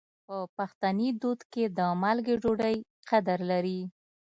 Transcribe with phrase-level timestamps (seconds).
[0.27, 2.77] په پښتني دود کې د مالګې ډوډۍ
[3.09, 3.79] قدر لري.